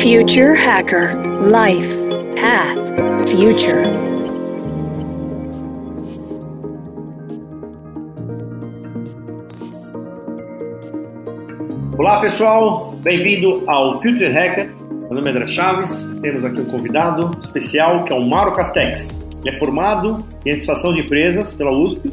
[0.00, 1.94] Future Hacker Life
[2.34, 3.82] Path Future.
[11.98, 14.74] Olá pessoal, bem-vindo ao Future Hacker.
[14.88, 19.19] Meu nome é André Chaves, temos aqui um convidado especial que é o Mauro Castex.
[19.44, 22.12] Ele é formado em administração de empresas pela USP,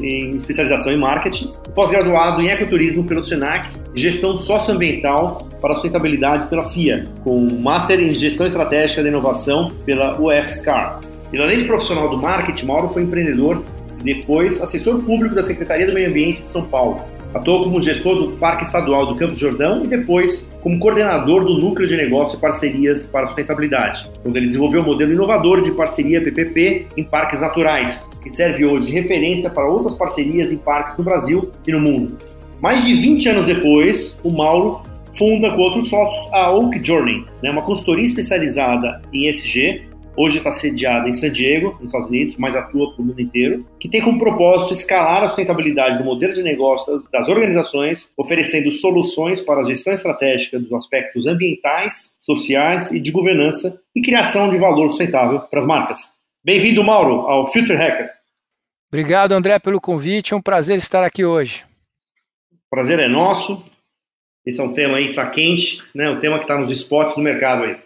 [0.00, 6.68] em especialização em marketing, pós-graduado em ecoturismo pelo SENAC e gestão socioambiental para sustentabilidade pela
[6.68, 11.00] FIA, com Master em gestão estratégica da inovação pela UFSCar.
[11.32, 13.62] Ele, além de profissional do marketing, Mauro foi empreendedor
[14.00, 17.00] e depois assessor público da Secretaria do Meio Ambiente de São Paulo.
[17.36, 21.86] Atuou como gestor do Parque Estadual do Campos Jordão e depois como coordenador do Núcleo
[21.86, 26.86] de Negócio e Parcerias para Sustentabilidade, onde ele desenvolveu um modelo inovador de parceria PPP
[26.96, 31.50] em parques naturais, que serve hoje de referência para outras parcerias em parques no Brasil
[31.68, 32.16] e no mundo.
[32.58, 34.80] Mais de 20 anos depois, o Mauro
[35.12, 39.82] funda com outros sócios a Oak Journey, né, uma consultoria especializada em SG,
[40.16, 43.66] hoje está sediada em San Diego, nos Estados Unidos, mas atua para o mundo inteiro,
[43.78, 49.40] que tem como propósito escalar a sustentabilidade do modelo de negócio das organizações, oferecendo soluções
[49.40, 54.88] para a gestão estratégica dos aspectos ambientais, sociais e de governança e criação de valor
[54.90, 56.00] sustentável para as marcas.
[56.44, 58.10] Bem-vindo, Mauro, ao Future Hacker.
[58.88, 60.32] Obrigado, André, pelo convite.
[60.32, 61.64] É um prazer estar aqui hoje.
[62.52, 63.62] O prazer é nosso.
[64.46, 66.08] Esse é um tema aí tá quente, né?
[66.08, 67.76] Um tema que está nos spots do mercado aí.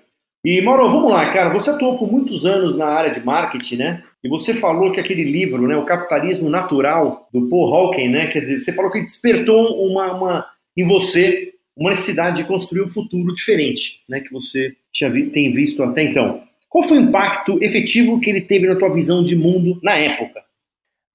[0.45, 1.51] E Mauro, vamos lá, cara.
[1.51, 4.03] Você atuou por muitos anos na área de marketing, né?
[4.25, 8.27] E você falou que aquele livro, né, o Capitalismo Natural do Paul Hawking, né?
[8.27, 10.47] Quer dizer, você falou que despertou uma, uma
[10.77, 14.21] em você uma necessidade de construir um futuro diferente, né?
[14.21, 16.43] Que você tinha vi, tem visto até então.
[16.69, 20.43] Qual foi o impacto efetivo que ele teve na tua visão de mundo na época?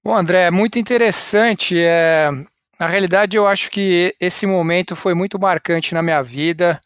[0.03, 1.79] Bom, André, é muito interessante.
[1.79, 2.29] É...
[2.79, 6.81] Na realidade, eu acho que esse momento foi muito marcante na minha vida.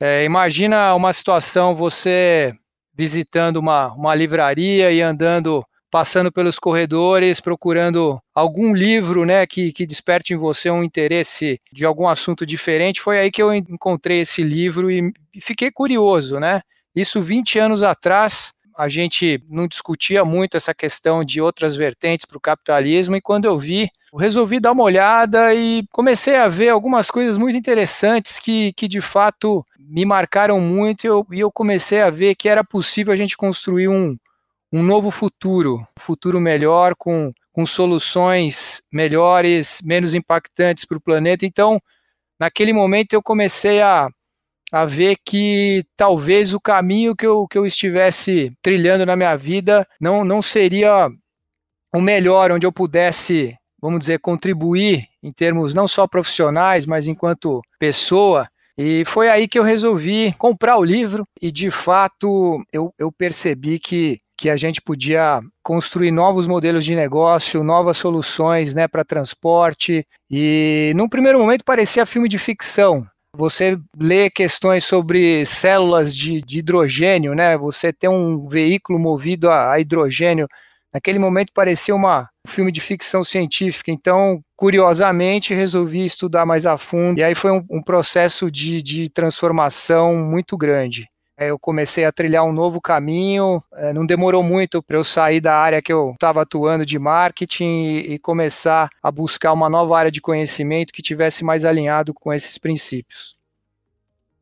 [0.00, 2.54] É, imagina uma situação, você
[2.96, 9.86] visitando uma, uma livraria e andando, passando pelos corredores, procurando algum livro né, que, que
[9.86, 13.00] desperte em você um interesse de algum assunto diferente.
[13.00, 16.62] Foi aí que eu encontrei esse livro e, fiquei curioso, né?
[16.94, 22.38] Isso 20 anos atrás, a gente não discutia muito essa questão de outras vertentes para
[22.38, 26.68] o capitalismo, e quando eu vi, eu resolvi dar uma olhada e comecei a ver
[26.68, 31.50] algumas coisas muito interessantes que, que de fato me marcaram muito, e eu, e eu
[31.52, 34.16] comecei a ver que era possível a gente construir um,
[34.72, 41.46] um novo futuro, um futuro melhor, com, com soluções melhores, menos impactantes para o planeta.
[41.46, 41.80] Então,
[42.38, 44.08] naquele momento, eu comecei a
[44.74, 49.86] a ver que talvez o caminho que eu, que eu estivesse trilhando na minha vida
[50.00, 51.08] não, não seria
[51.94, 57.62] o melhor, onde eu pudesse, vamos dizer, contribuir em termos não só profissionais, mas enquanto
[57.78, 58.48] pessoa.
[58.76, 63.78] E foi aí que eu resolvi comprar o livro e, de fato, eu, eu percebi
[63.78, 70.04] que, que a gente podia construir novos modelos de negócio, novas soluções né, para transporte.
[70.30, 76.58] E, num primeiro momento, parecia filme de ficção, você lê questões sobre células de, de
[76.58, 77.56] hidrogênio, né?
[77.58, 80.46] Você tem um veículo movido a, a hidrogênio.
[80.94, 83.90] Naquele momento parecia uma, um filme de ficção científica.
[83.90, 87.18] Então, curiosamente, resolvi estudar mais a fundo.
[87.18, 91.08] E aí foi um, um processo de, de transformação muito grande.
[91.36, 93.60] Eu comecei a trilhar um novo caminho.
[93.74, 97.64] É, não demorou muito para eu sair da área que eu estava atuando de marketing
[97.64, 102.32] e, e, começar a buscar uma nova área de conhecimento que tivesse mais alinhado com
[102.32, 103.34] esses princípios.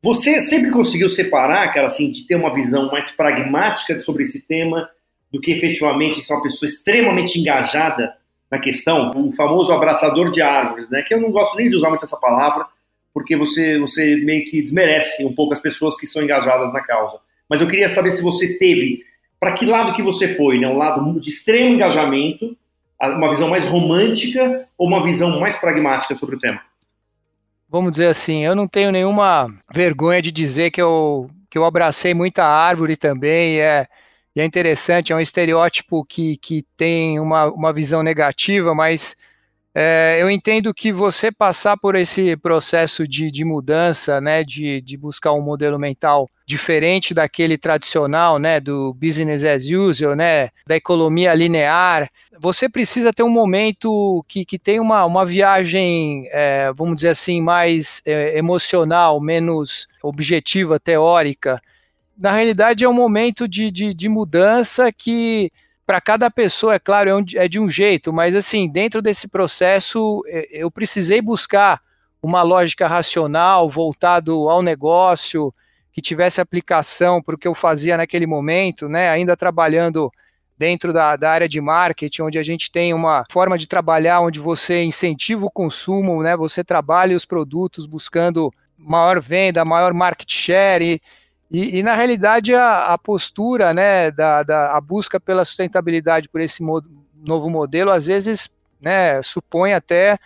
[0.03, 4.87] Você sempre conseguiu separar, cara, assim, de ter uma visão mais pragmática sobre esse tema
[5.33, 8.13] do que efetivamente ser uma pessoa extremamente engajada
[8.51, 11.01] na questão, o famoso abraçador de árvores, né?
[11.01, 12.67] Que eu não gosto nem de usar muito essa palavra,
[13.11, 17.17] porque você, você meio que desmerece um pouco as pessoas que são engajadas na causa.
[17.49, 19.03] Mas eu queria saber se você teve,
[19.39, 20.67] para que lado que você foi, né?
[20.67, 22.55] Um lado de extremo engajamento,
[23.01, 26.61] uma visão mais romântica ou uma visão mais pragmática sobre o tema?
[27.67, 32.13] Vamos dizer assim, eu não tenho nenhuma vergonha de dizer que eu, que eu abracei
[32.13, 33.87] muita árvore também, é,
[34.35, 39.15] e é interessante, é um estereótipo que, que tem uma, uma visão negativa, mas
[39.75, 44.95] é, eu entendo que você passar por esse processo de, de mudança, né, de, de
[44.95, 51.33] buscar um modelo mental diferente daquele tradicional, né, do business as usual, né, da economia
[51.33, 52.07] linear,
[52.39, 57.41] você precisa ter um momento que, que tem uma, uma viagem, é, vamos dizer assim,
[57.41, 61.59] mais é, emocional, menos objetiva, teórica.
[62.17, 65.51] Na realidade, é um momento de, de, de mudança que
[65.85, 69.27] para cada pessoa, é claro, é, um, é, de um jeito, mas assim, dentro desse
[69.27, 71.81] processo, é, eu precisei buscar
[72.21, 75.53] uma lógica racional voltado ao negócio.
[75.91, 79.09] que tivesse aplicação para o que eu fazia naquele momento, né?
[79.11, 80.11] Ainda trabalhando
[80.57, 84.39] dentro da, da, área de marketing, onde a gente tem uma forma de trabalhar onde
[84.39, 86.35] você incentiva o consumo, né?
[86.35, 91.01] Você trabalha os produtos buscando maior venda, maior market share e,
[91.51, 96.41] e, e na realidade a, a postura, né, da, da, a busca pela sustentabilidade por
[96.41, 96.63] esse
[97.23, 98.49] novo modelo, às vezes,
[98.81, 100.17] né, supõe até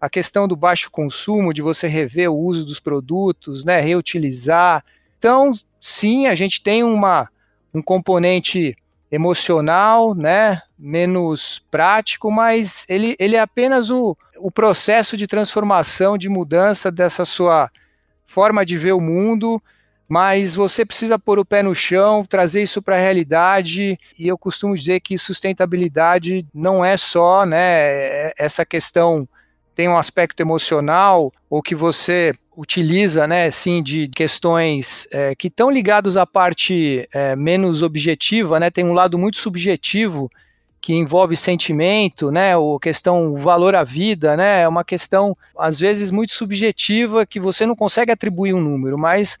[0.00, 4.84] a questão do baixo consumo, de você rever o uso dos produtos, né, reutilizar.
[5.16, 7.28] Então, sim, a gente tem uma,
[7.72, 8.76] um componente
[9.12, 16.28] emocional, né, menos prático, mas ele, ele é apenas o, o processo de transformação, de
[16.28, 17.70] mudança dessa sua
[18.26, 19.62] forma de ver o mundo,
[20.12, 24.36] mas você precisa pôr o pé no chão, trazer isso para a realidade, e eu
[24.36, 29.26] costumo dizer que sustentabilidade não é só né, essa questão
[29.74, 35.70] tem um aspecto emocional ou que você utiliza, né, assim, de questões é, que estão
[35.70, 40.30] ligados à parte é, menos objetiva, né, tem um lado muito subjetivo
[40.78, 46.10] que envolve sentimento, né, ou questão valor à vida, né, é uma questão às vezes
[46.10, 49.38] muito subjetiva que você não consegue atribuir um número, mas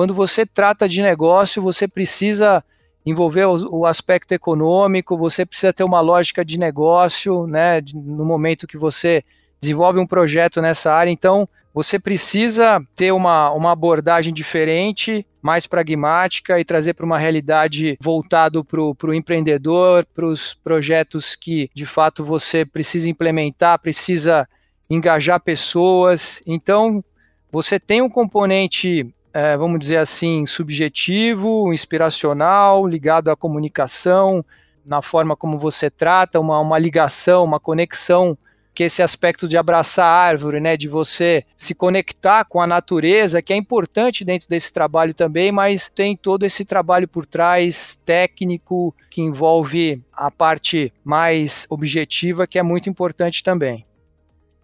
[0.00, 2.64] quando você trata de negócio, você precisa
[3.04, 8.78] envolver o, aspecto econômico, você precisa ter uma lógica de negócio, né, no momento que
[8.78, 9.22] você
[9.60, 16.58] desenvolve um projeto nessa área, então você precisa ter uma, uma abordagem diferente, mais pragmática
[16.58, 22.24] e trazer para uma realidade voltado para o empreendedor, para os projetos que de fato
[22.24, 24.48] você precisa implementar, precisa
[24.88, 26.42] engajar pessoas.
[26.46, 27.04] Então,
[27.52, 34.44] você tem um componente, é, vamos dizer assim, subjetivo, inspiracional, ligado à comunicação,
[34.84, 38.36] na forma como você trata, uma, uma ligação, uma conexão
[38.72, 43.42] que esse aspecto de abraçar a árvore, né, de você se conectar com a natureza,
[43.42, 48.94] que é importante dentro desse trabalho também, mas tem todo esse trabalho por trás técnico
[49.10, 53.84] que envolve a parte mais objetiva, que é muito importante também.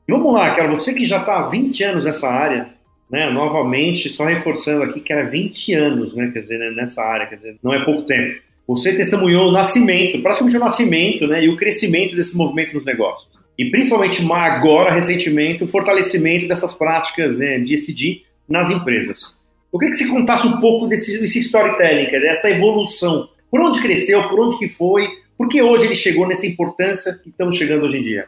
[0.09, 2.76] Vamos lá, cara, você que já está há 20 anos nessa área,
[3.11, 7.27] né, novamente, só reforçando aqui que era 20 anos, né, quer dizer, né, nessa área,
[7.27, 8.41] quer dizer, não é pouco tempo.
[8.67, 13.37] Você testemunhou o nascimento, praticamente o nascimento, né, e o crescimento desse movimento nos negócios
[13.59, 19.39] e principalmente agora, recentemente, o fortalecimento dessas práticas né, de ESG nas empresas.
[19.73, 23.29] Eu queria que você contasse um pouco desse, desse storytelling, dessa evolução.
[23.51, 25.09] Por onde cresceu, por onde que foi,
[25.39, 28.27] por que hoje ele chegou nessa importância que estamos chegando hoje em dia?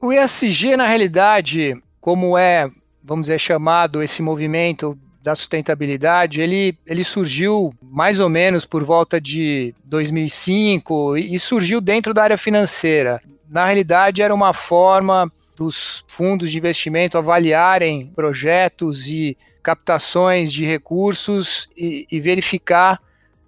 [0.00, 2.70] O ESG, na realidade, como é,
[3.02, 9.20] vamos dizer, chamado esse movimento da sustentabilidade, ele, ele surgiu mais ou menos por volta
[9.20, 13.20] de 2005 e surgiu dentro da área financeira
[13.50, 21.68] na realidade era uma forma dos fundos de investimento avaliarem projetos e captações de recursos
[21.76, 23.00] e, e verificar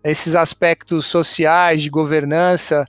[0.02, 2.84] esses aspectos sociais de governança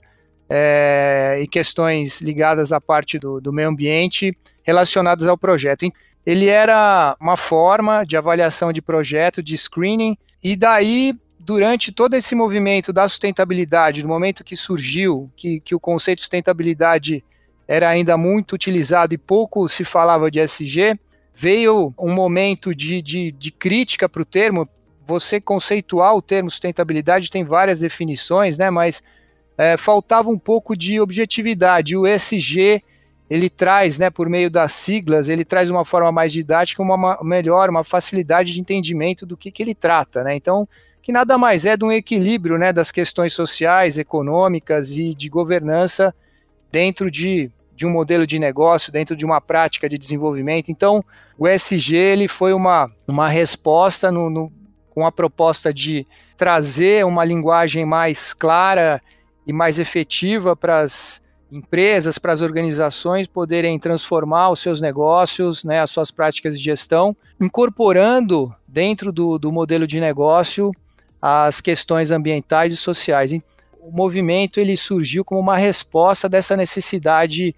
[0.50, 5.86] é, e questões ligadas à parte do, do meio ambiente relacionadas ao projeto.
[6.26, 12.34] Ele era uma forma de avaliação de projeto, de screening, e daí durante todo esse
[12.34, 17.22] movimento da sustentabilidade, no momento que surgiu, que, que o conceito de sustentabilidade
[17.68, 20.98] era ainda muito utilizado e pouco se falava de SG,
[21.34, 24.68] veio um momento de, de, de crítica para o termo.
[25.06, 28.70] Você conceituar o termo sustentabilidade tem várias definições, né?
[28.70, 29.02] Mas
[29.58, 31.96] é, faltava um pouco de objetividade.
[31.96, 32.82] O ESG
[33.28, 37.70] ele traz, né, por meio das siglas, ele traz uma forma mais didática, uma, melhor,
[37.70, 40.34] uma facilidade de entendimento do que, que ele trata, né?
[40.34, 40.68] Então,
[41.00, 46.14] que nada mais é de um equilíbrio né, das questões sociais, econômicas e de governança
[46.72, 50.70] dentro de, de um modelo de negócio, dentro de uma prática de desenvolvimento.
[50.70, 51.04] Então,
[51.38, 54.52] o ESG ele foi uma, uma resposta no, no,
[54.90, 59.00] com a proposta de trazer uma linguagem mais clara
[59.46, 61.20] e mais efetiva para as
[61.54, 67.16] empresas, para as organizações poderem transformar os seus negócios, né, as suas práticas de gestão,
[67.40, 70.72] incorporando dentro do, do modelo de negócio
[71.22, 73.32] as questões ambientais e sociais.
[73.80, 77.54] O movimento ele surgiu como uma resposta dessa necessidade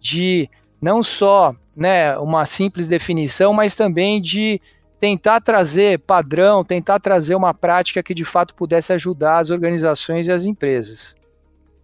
[0.00, 0.48] de
[0.80, 4.60] não só né, uma simples definição, mas também de
[5.00, 10.32] tentar trazer padrão, tentar trazer uma prática que de fato pudesse ajudar as organizações e
[10.32, 11.16] as empresas.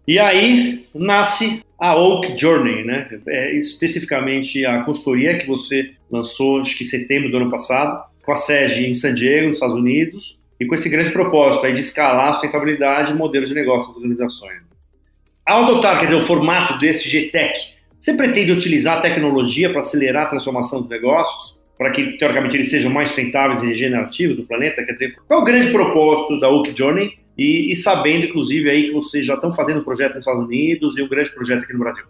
[0.06, 3.08] E aí nasce a Oak Journey, né?
[3.26, 8.32] É, especificamente a consultoria que você lançou, acho que em setembro do ano passado, com
[8.32, 11.80] a sede em San Diego, nos Estados Unidos, e com esse grande propósito aí de
[11.80, 14.62] escalar a sustentabilidade e modelos de negócio das organizações.
[15.44, 19.80] Ao adotar, quer dizer, o formato do ESG Tech, você pretende utilizar a tecnologia para
[19.80, 21.58] acelerar a transformação dos negócios?
[21.76, 24.84] Para que, teoricamente, eles sejam mais sustentáveis e regenerativos do planeta?
[24.84, 27.12] Quer dizer, qual é o grande propósito da Oak Journey?
[27.36, 30.96] E, e sabendo, inclusive, aí que vocês já estão fazendo um projeto nos Estados Unidos
[30.96, 32.04] e um grande projeto aqui no Brasil.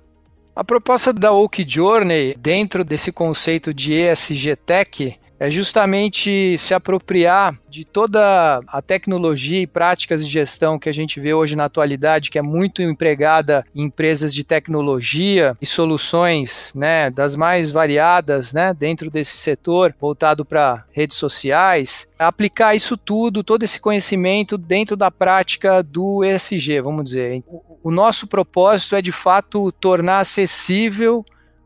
[0.55, 7.55] A proposta da Oak Journey, dentro desse conceito de ESG Tech, é justamente se apropriar
[7.69, 12.31] de toda a tecnologia e práticas de gestão que a gente vê hoje na atualidade,
[12.31, 18.73] que é muito empregada em empresas de tecnologia e soluções né, das mais variadas né,
[18.73, 25.11] dentro desse setor, voltado para redes sociais, aplicar isso tudo, todo esse conhecimento dentro da
[25.11, 27.43] prática do ESG, vamos dizer.
[27.47, 31.25] O, o nosso propósito é de fato tornar acessível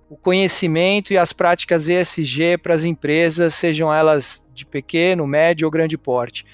[0.09, 5.71] o conhecimento e as práticas ESG para as empresas, sejam elas de pequeno, médio ou
[5.71, 6.47] grande porte.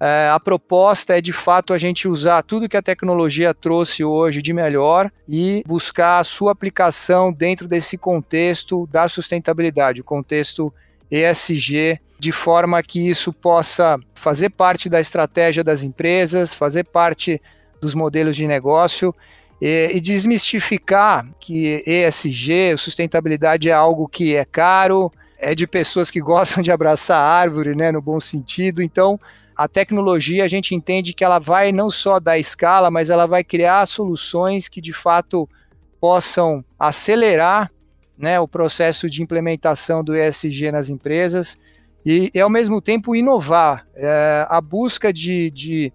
[0.00, 4.40] É, a proposta é de fato a gente usar tudo que a tecnologia trouxe hoje
[4.40, 10.72] de melhor e buscar a sua aplicação dentro desse contexto da sustentabilidade, o contexto
[11.10, 17.40] ESG, de forma que isso possa fazer parte da estratégia das empresas, fazer parte
[17.80, 19.14] dos modelos de negócio
[19.60, 26.20] e, e desmistificar que ESG, sustentabilidade é algo que é caro, é de pessoas que
[26.22, 28.82] gostam de abraçar árvore, né, no bom sentido.
[28.82, 29.18] Então,
[29.56, 33.42] a tecnologia a gente entende que ela vai não só dar escala, mas ela vai
[33.42, 35.48] criar soluções que de fato
[36.00, 37.70] possam acelerar
[38.16, 41.58] né, o processo de implementação do ESG nas empresas
[42.04, 43.86] e, e ao mesmo tempo inovar.
[43.94, 45.92] É, a busca de, de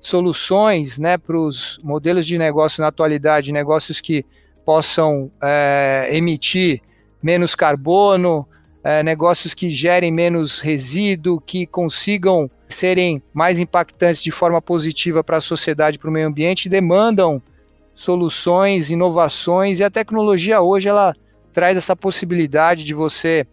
[0.00, 4.24] soluções né, para os modelos de negócio na atualidade, negócios que
[4.64, 6.80] possam é, emitir
[7.22, 8.46] menos carbono,
[8.82, 15.36] é, negócios que gerem menos resíduo, que consigam serem mais impactantes de forma positiva para
[15.36, 17.42] a sociedade, para o meio ambiente, demandam
[17.94, 21.14] soluções, inovações e a tecnologia hoje ela
[21.52, 23.46] traz essa possibilidade de você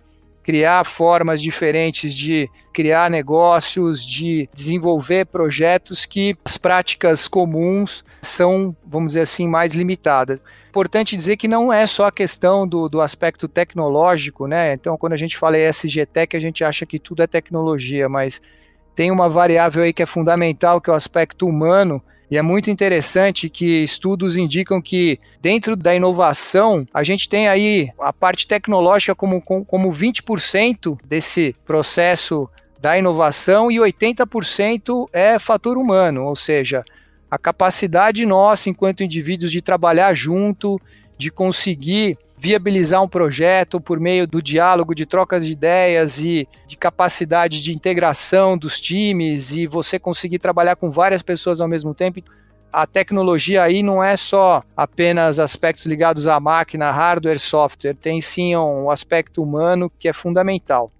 [0.47, 9.09] criar formas diferentes de criar negócios, de desenvolver projetos que as práticas comuns são, vamos
[9.09, 10.41] dizer assim, mais limitadas.
[10.69, 14.71] Importante dizer que não é só a questão do, do aspecto tecnológico, né?
[14.71, 18.41] Então, quando a gente fala ESG Tech, a gente acha que tudo é tecnologia, mas
[18.95, 22.69] tem uma variável aí que é fundamental, que é o aspecto humano, e é muito
[22.69, 29.15] interessante que estudos indicam que dentro da inovação, a gente tem aí a parte tecnológica
[29.15, 36.83] como, como 20% desse processo da inovação e 80% é fator humano, ou seja,
[37.31, 40.79] a capacidade nossa enquanto indivíduos de trabalhar junto,
[41.17, 46.77] de conseguir viabilizar um projeto por meio do diálogo, de trocas de ideias e de
[46.77, 52.21] capacidade de integração dos times e você conseguir trabalhar com várias pessoas ao mesmo tempo.
[52.71, 58.55] A tecnologia aí não é só apenas aspectos ligados à máquina, hardware, software, tem sim
[58.55, 60.91] um aspecto humano que é fundamental.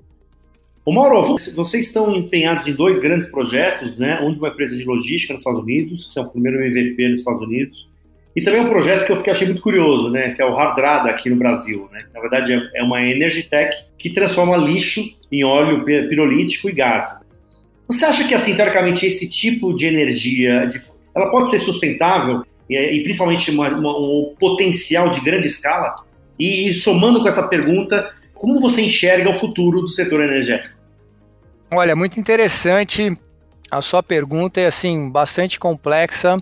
[0.84, 4.22] Ô Mauro, vocês estão empenhados em dois grandes projetos, né?
[4.22, 7.20] Um de uma empresa de logística nos Estados Unidos, que é o primeiro MVP nos
[7.20, 7.89] Estados Unidos,
[8.38, 11.10] e também um projeto que eu fiquei, achei muito curioso, né, que é o Hardrada
[11.10, 11.89] aqui no Brasil.
[11.91, 12.06] Né?
[12.13, 15.01] Na verdade, é, é uma energy tech que transforma lixo
[15.32, 17.20] em óleo pirolítico e gás.
[17.88, 20.72] Você acha que, assim, teoricamente, esse tipo de energia,
[21.15, 25.96] ela pode ser sustentável e, e principalmente uma, uma, um potencial de grande escala?
[26.38, 30.77] E, e somando com essa pergunta, como você enxerga o futuro do setor energético?
[31.72, 33.17] Olha, muito interessante.
[33.72, 36.38] A sua pergunta é assim bastante complexa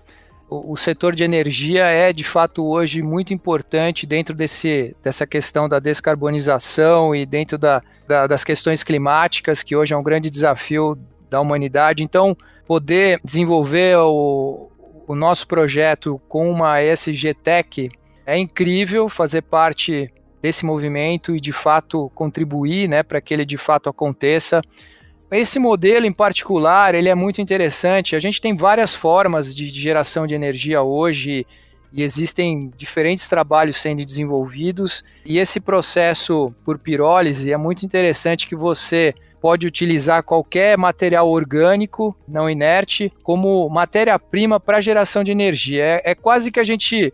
[0.49, 5.79] o, setor de energia é de fato hoje muito importante dentro desse, dessa questão da
[5.79, 10.97] descarbonização e dentro da, da, das questões climáticas, que hoje é um grande desafio
[11.29, 12.03] da humanidade.
[12.03, 12.37] Então,
[12.67, 14.69] poder desenvolver o,
[15.07, 17.89] o nosso projeto com uma ESG Tech
[18.25, 20.11] é incrível fazer parte
[20.41, 24.61] desse movimento e de fato contribuir né, para que ele de fato aconteça.
[25.31, 28.15] Esse modelo em particular, ele é muito interessante.
[28.15, 31.45] A gente tem várias formas de geração de energia hoje
[31.91, 35.03] e existem diferentes trabalhos sendo desenvolvidos.
[35.25, 42.15] E esse processo por pirólise é muito interessante que você pode utilizar qualquer material orgânico
[42.27, 45.83] não inerte como matéria-prima para geração de energia.
[45.83, 47.13] É, é quase que a gente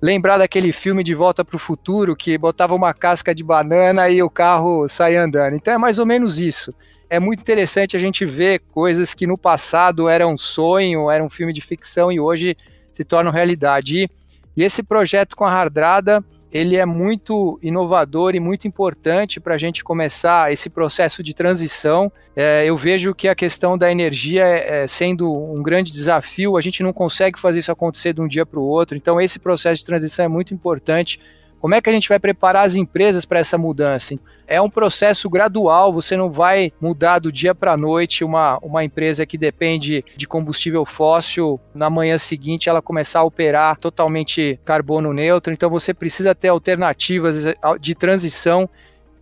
[0.00, 4.20] lembrar daquele filme De Volta para o Futuro que botava uma casca de banana e
[4.20, 5.54] o carro saia andando.
[5.54, 6.74] Então é mais ou menos isso
[7.12, 11.52] é muito interessante a gente ver coisas que no passado eram sonho, era um filme
[11.52, 12.56] de ficção e hoje
[12.90, 14.04] se tornam realidade.
[14.04, 14.10] E,
[14.56, 19.58] e esse projeto com a Hardrada, ele é muito inovador e muito importante para a
[19.58, 22.10] gente começar esse processo de transição.
[22.34, 26.62] É, eu vejo que a questão da energia é, é, sendo um grande desafio, a
[26.62, 28.96] gente não consegue fazer isso acontecer de um dia para o outro.
[28.96, 31.20] Então, esse processo de transição é muito importante
[31.62, 34.18] Como é que a gente vai preparar as empresas para essa mudança?
[34.48, 38.82] É um processo gradual, você não vai mudar do dia para a noite uma, uma
[38.82, 45.12] empresa que depende de combustível fóssil, na manhã seguinte ela começar a operar totalmente carbono
[45.12, 48.68] neutro, então você precisa ter alternativas de transição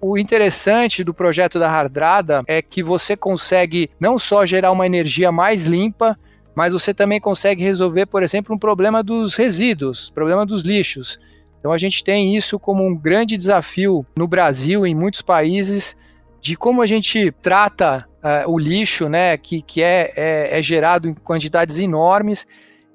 [0.01, 5.31] o interessante do projeto da Hardrada é que você consegue não só gerar uma energia
[5.31, 6.19] mais limpa,
[6.55, 11.21] mas você também consegue resolver, por exemplo, um problema dos resíduos, problema dos lixos.
[11.61, 15.95] Então a gente tem isso como um grande desafio no Brasil, em muitos países,
[16.41, 21.09] de como a gente trata uh, o lixo, né, que, que é, é, é gerado
[21.09, 22.47] em quantidades enormes.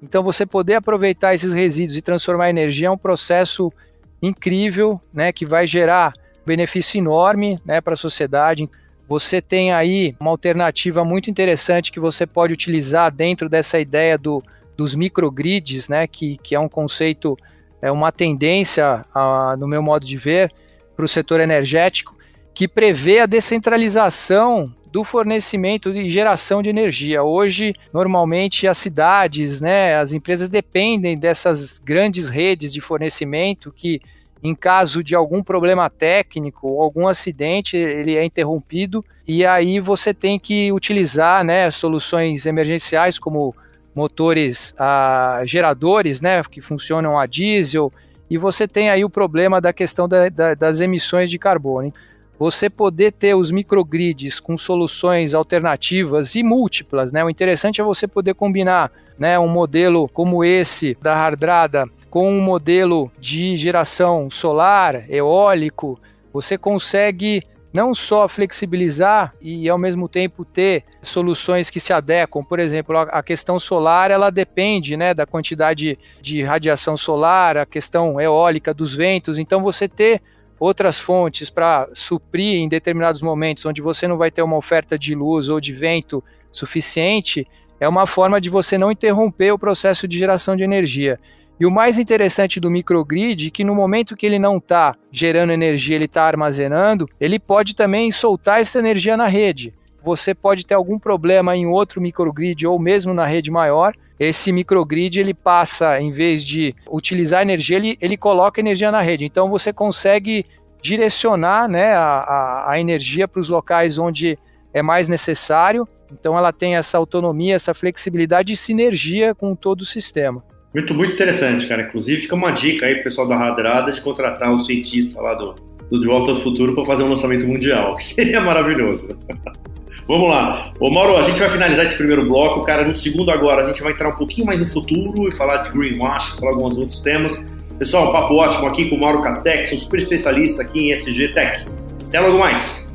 [0.02, 3.72] Então você poder aproveitar esses resíduos e transformar energia é um processo
[4.20, 6.12] incrível, né, que vai gerar
[6.44, 8.68] benefício enorme, né, para a sociedade.
[9.08, 14.42] Você tem aí uma alternativa muito interessante que você pode utilizar dentro dessa ideia do,
[14.76, 17.36] dos microgrids, né, que, que é um conceito
[17.86, 20.52] é uma tendência, a, no meu modo de ver,
[20.96, 22.16] para o setor energético,
[22.52, 27.22] que prevê a descentralização do fornecimento e geração de energia.
[27.22, 34.00] Hoje, normalmente, as cidades, né, as empresas dependem dessas grandes redes de fornecimento que,
[34.42, 40.14] em caso de algum problema técnico ou algum acidente, ele é interrompido e aí você
[40.14, 43.54] tem que utilizar né, soluções emergenciais como
[43.96, 47.90] motores a geradores, né, que funcionam a diesel,
[48.28, 51.92] e você tem aí o problema da questão da, da, das emissões de carbono.
[52.38, 57.24] Você poder ter os microgrids com soluções alternativas e múltiplas, né?
[57.24, 62.40] O interessante é você poder combinar, né, um modelo como esse da Hardrada com um
[62.40, 65.98] modelo de geração solar, eólico.
[66.34, 67.42] Você consegue
[67.76, 72.42] não só flexibilizar e ao mesmo tempo ter soluções que se adequam.
[72.42, 78.18] Por exemplo, a questão solar ela depende né, da quantidade de radiação solar, a questão
[78.18, 79.36] eólica dos ventos.
[79.36, 80.22] Então você ter
[80.58, 85.14] outras fontes para suprir em determinados momentos onde você não vai ter uma oferta de
[85.14, 87.46] luz ou de vento suficiente
[87.78, 91.20] é uma forma de você não interromper o processo de geração de energia.
[91.58, 95.52] E o mais interessante do microgrid é que no momento que ele não está gerando
[95.52, 99.72] energia, ele está armazenando, ele pode também soltar essa energia na rede.
[100.04, 103.94] Você pode ter algum problema em outro microgrid ou mesmo na rede maior.
[104.20, 109.24] Esse microgrid ele passa, em vez de utilizar energia, ele, ele coloca energia na rede.
[109.24, 110.44] Então você consegue
[110.82, 114.38] direcionar né, a, a, a energia para os locais onde
[114.74, 115.88] é mais necessário.
[116.12, 120.44] Então ela tem essa autonomia, essa flexibilidade e sinergia com todo o sistema.
[120.76, 121.84] Muito, muito interessante, cara.
[121.84, 125.54] Inclusive, fica uma dica aí pro pessoal da Radrada de contratar um cientista lá do,
[125.90, 129.08] do De Volta ao Futuro para fazer um lançamento mundial, que seria maravilhoso.
[130.06, 130.74] Vamos lá.
[130.78, 132.86] Ô Mauro, a gente vai finalizar esse primeiro bloco, cara.
[132.86, 135.70] No segundo agora, a gente vai entrar um pouquinho mais no futuro e falar de
[135.70, 137.42] greenwash, falar alguns outros temas.
[137.78, 141.28] Pessoal, um papo ótimo aqui com o Mauro Castex, um super especialista aqui em SG
[141.28, 141.64] Tech.
[142.06, 142.86] Até logo mais.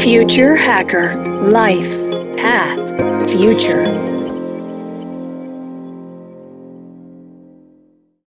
[0.00, 1.18] Future Hacker.
[1.42, 1.96] Life.
[2.40, 3.30] Path.
[3.30, 4.15] Future.